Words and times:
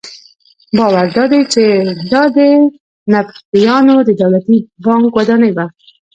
باور 0.77 1.07
دادی 1.15 1.41
چې 1.53 1.63
دا 2.11 2.23
د 2.35 2.39
نبطیانو 3.13 3.95
د 4.07 4.09
دولتي 4.21 4.57
بانک 4.85 5.11
ودانۍ 5.17 5.51
وه. 5.53 5.65